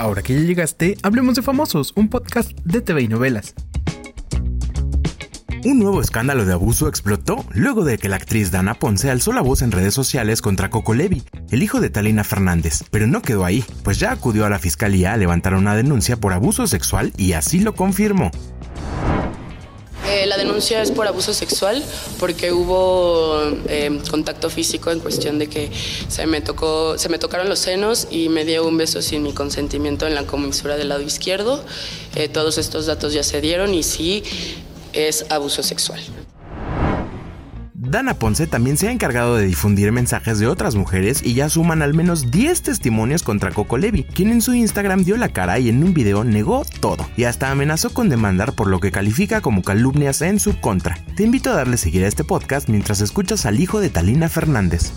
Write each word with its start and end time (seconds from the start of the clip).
Ahora 0.00 0.22
que 0.22 0.32
ya 0.32 0.40
llegaste, 0.40 0.96
hablemos 1.02 1.34
de 1.34 1.42
Famosos, 1.42 1.92
un 1.94 2.08
podcast 2.08 2.52
de 2.64 2.80
TV 2.80 3.02
y 3.02 3.08
novelas. 3.08 3.54
Un 5.62 5.78
nuevo 5.78 6.00
escándalo 6.00 6.46
de 6.46 6.54
abuso 6.54 6.88
explotó 6.88 7.44
luego 7.52 7.84
de 7.84 7.98
que 7.98 8.08
la 8.08 8.16
actriz 8.16 8.50
Dana 8.50 8.72
Ponce 8.72 9.10
alzó 9.10 9.34
la 9.34 9.42
voz 9.42 9.60
en 9.60 9.72
redes 9.72 9.92
sociales 9.92 10.40
contra 10.40 10.70
Coco 10.70 10.94
Levi, 10.94 11.22
el 11.50 11.62
hijo 11.62 11.82
de 11.82 11.90
Talina 11.90 12.24
Fernández. 12.24 12.82
Pero 12.90 13.06
no 13.06 13.20
quedó 13.20 13.44
ahí, 13.44 13.62
pues 13.84 13.98
ya 13.98 14.12
acudió 14.12 14.46
a 14.46 14.48
la 14.48 14.58
fiscalía 14.58 15.12
a 15.12 15.18
levantar 15.18 15.52
una 15.52 15.76
denuncia 15.76 16.16
por 16.16 16.32
abuso 16.32 16.66
sexual 16.66 17.12
y 17.18 17.34
así 17.34 17.60
lo 17.60 17.74
confirmó. 17.74 18.30
Eh, 20.10 20.26
la 20.26 20.36
denuncia 20.36 20.82
es 20.82 20.90
por 20.90 21.06
abuso 21.06 21.32
sexual 21.32 21.84
porque 22.18 22.50
hubo 22.52 23.42
eh, 23.68 24.00
contacto 24.10 24.50
físico 24.50 24.90
en 24.90 24.98
cuestión 24.98 25.38
de 25.38 25.46
que 25.46 25.70
se 26.08 26.26
me 26.26 26.40
tocó, 26.40 26.98
se 26.98 27.08
me 27.08 27.18
tocaron 27.18 27.48
los 27.48 27.60
senos 27.60 28.08
y 28.10 28.28
me 28.28 28.44
dio 28.44 28.66
un 28.66 28.76
beso 28.76 29.02
sin 29.02 29.22
mi 29.22 29.32
consentimiento 29.32 30.08
en 30.08 30.16
la 30.16 30.24
comisura 30.24 30.76
del 30.76 30.88
lado 30.88 31.02
izquierdo. 31.02 31.64
Eh, 32.16 32.28
todos 32.28 32.58
estos 32.58 32.86
datos 32.86 33.12
ya 33.12 33.22
se 33.22 33.40
dieron 33.40 33.72
y 33.72 33.84
sí 33.84 34.24
es 34.92 35.26
abuso 35.30 35.62
sexual. 35.62 36.00
Dana 37.90 38.14
Ponce 38.14 38.46
también 38.46 38.76
se 38.76 38.86
ha 38.86 38.92
encargado 38.92 39.34
de 39.34 39.46
difundir 39.46 39.90
mensajes 39.90 40.38
de 40.38 40.46
otras 40.46 40.76
mujeres 40.76 41.24
y 41.24 41.34
ya 41.34 41.48
suman 41.48 41.82
al 41.82 41.92
menos 41.92 42.30
10 42.30 42.62
testimonios 42.62 43.24
contra 43.24 43.50
Coco 43.50 43.78
Levi, 43.78 44.04
quien 44.04 44.30
en 44.30 44.42
su 44.42 44.54
Instagram 44.54 45.02
dio 45.02 45.16
la 45.16 45.30
cara 45.30 45.58
y 45.58 45.70
en 45.70 45.82
un 45.82 45.92
video 45.92 46.22
negó 46.22 46.62
todo 46.78 47.04
y 47.16 47.24
hasta 47.24 47.50
amenazó 47.50 47.92
con 47.92 48.08
demandar 48.08 48.54
por 48.54 48.68
lo 48.68 48.78
que 48.78 48.92
califica 48.92 49.40
como 49.40 49.64
calumnias 49.64 50.22
en 50.22 50.38
su 50.38 50.60
contra. 50.60 51.04
Te 51.16 51.24
invito 51.24 51.50
a 51.50 51.54
darle 51.54 51.76
seguir 51.76 52.04
a 52.04 52.06
este 52.06 52.22
podcast 52.22 52.68
mientras 52.68 53.00
escuchas 53.00 53.44
al 53.44 53.58
hijo 53.58 53.80
de 53.80 53.90
Talina 53.90 54.28
Fernández. 54.28 54.92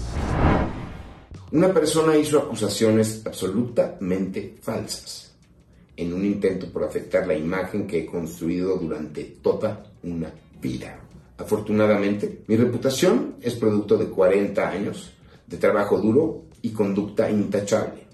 Una 1.51 1.73
persona 1.73 2.15
hizo 2.15 2.37
acusaciones 2.37 3.23
absolutamente 3.25 4.57
falsas 4.61 5.33
en 5.97 6.13
un 6.13 6.23
intento 6.23 6.67
por 6.71 6.83
afectar 6.83 7.25
la 7.25 7.33
imagen 7.33 7.87
que 7.87 8.01
he 8.01 8.05
construido 8.05 8.77
durante 8.77 9.23
toda 9.23 9.83
una 10.03 10.31
vida. 10.61 11.02
Afortunadamente, 11.43 12.43
mi 12.47 12.55
reputación 12.55 13.35
es 13.41 13.55
producto 13.55 13.97
de 13.97 14.05
40 14.05 14.69
años 14.69 15.11
de 15.45 15.57
trabajo 15.57 15.99
duro 15.99 16.45
y 16.61 16.69
conducta 16.69 17.29
intachable. 17.29 18.07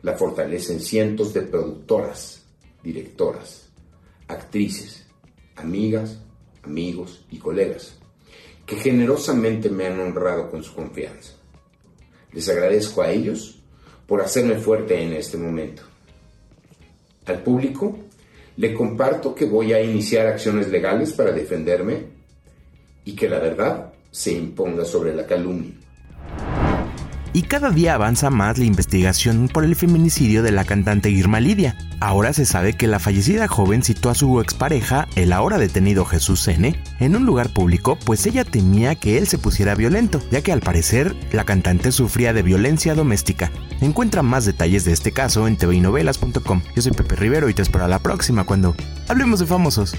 La 0.00 0.14
fortalecen 0.14 0.80
cientos 0.80 1.34
de 1.34 1.42
productoras, 1.42 2.46
directoras, 2.82 3.68
actrices, 4.28 5.04
amigas, 5.56 6.18
amigos 6.62 7.26
y 7.30 7.38
colegas 7.38 7.98
que 8.64 8.76
generosamente 8.76 9.68
me 9.68 9.86
han 9.86 10.00
honrado 10.00 10.50
con 10.50 10.64
su 10.64 10.74
confianza. 10.74 11.34
Les 12.32 12.48
agradezco 12.48 13.02
a 13.02 13.10
ellos 13.10 13.60
por 14.06 14.22
hacerme 14.22 14.56
fuerte 14.56 15.02
en 15.02 15.12
este 15.12 15.36
momento. 15.36 15.82
Al 17.26 17.42
público 17.42 17.98
le 18.56 18.72
comparto 18.72 19.34
que 19.34 19.44
voy 19.44 19.74
a 19.74 19.82
iniciar 19.82 20.26
acciones 20.26 20.68
legales 20.68 21.12
para 21.12 21.32
defenderme 21.32 22.16
y 23.08 23.12
que 23.12 23.26
la 23.26 23.38
verdad 23.38 23.86
se 24.10 24.32
imponga 24.32 24.84
sobre 24.84 25.14
la 25.14 25.24
calumnia. 25.24 25.72
Y 27.32 27.42
cada 27.42 27.70
día 27.70 27.94
avanza 27.94 28.28
más 28.28 28.58
la 28.58 28.66
investigación 28.66 29.48
por 29.48 29.64
el 29.64 29.76
feminicidio 29.76 30.42
de 30.42 30.52
la 30.52 30.64
cantante 30.64 31.08
Irma 31.08 31.40
Lidia. 31.40 31.78
Ahora 32.00 32.34
se 32.34 32.44
sabe 32.44 32.74
que 32.74 32.86
la 32.86 32.98
fallecida 32.98 33.48
joven 33.48 33.82
citó 33.82 34.10
a 34.10 34.14
su 34.14 34.42
expareja, 34.42 35.08
el 35.16 35.32
ahora 35.32 35.56
detenido 35.56 36.04
Jesús 36.04 36.46
N., 36.48 36.78
en 37.00 37.16
un 37.16 37.24
lugar 37.24 37.50
público, 37.54 37.98
pues 38.04 38.26
ella 38.26 38.44
temía 38.44 38.94
que 38.94 39.16
él 39.16 39.26
se 39.26 39.38
pusiera 39.38 39.74
violento, 39.74 40.20
ya 40.30 40.42
que 40.42 40.52
al 40.52 40.60
parecer 40.60 41.16
la 41.32 41.44
cantante 41.44 41.92
sufría 41.92 42.34
de 42.34 42.42
violencia 42.42 42.94
doméstica. 42.94 43.50
Encuentra 43.80 44.22
más 44.22 44.44
detalles 44.44 44.84
de 44.84 44.92
este 44.92 45.12
caso 45.12 45.48
en 45.48 45.56
tvinovelas.com. 45.56 46.60
Yo 46.76 46.82
soy 46.82 46.92
Pepe 46.92 47.16
Rivero 47.16 47.48
y 47.48 47.54
te 47.54 47.62
espero 47.62 47.86
a 47.86 47.88
la 47.88 48.00
próxima 48.00 48.44
cuando 48.44 48.74
hablemos 49.08 49.40
de 49.40 49.46
famosos. 49.46 49.94